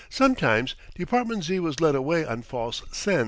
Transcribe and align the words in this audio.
Sometimes 0.09 0.73
Department 0.95 1.43
Z. 1.43 1.59
was 1.59 1.79
led 1.79 1.93
away 1.93 2.25
on 2.25 2.41
false 2.41 2.81
scents. 2.91 3.19